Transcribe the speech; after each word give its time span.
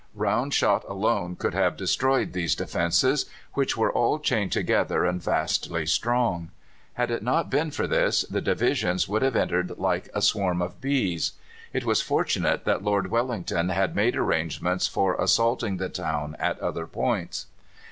Round 0.15 0.51
shot 0.51 0.83
alone 0.89 1.35
could 1.35 1.53
have 1.53 1.77
destroyed 1.77 2.33
these 2.33 2.55
defences, 2.55 3.27
which 3.53 3.77
were 3.77 3.93
all 3.93 4.17
chained 4.17 4.51
together 4.51 5.05
and 5.05 5.21
vastly 5.21 5.85
strong. 5.85 6.49
Had 6.95 7.11
it 7.11 7.21
not 7.21 7.51
been 7.51 7.69
for 7.69 7.85
this, 7.85 8.23
the 8.23 8.41
divisions 8.41 9.07
would 9.07 9.21
have 9.21 9.35
entered 9.35 9.77
like 9.77 10.09
a 10.11 10.23
swarm 10.23 10.59
of 10.59 10.81
bees. 10.81 11.33
It 11.71 11.85
was 11.85 12.01
fortunate 12.01 12.65
that 12.65 12.83
Lord 12.83 13.11
Wellington 13.11 13.69
had 13.69 13.95
made 13.95 14.15
arrangements 14.15 14.87
for 14.87 15.13
assaulting 15.21 15.77
the 15.77 15.87
town 15.89 16.35
at 16.39 16.59
other 16.59 16.87
points. 16.87 17.45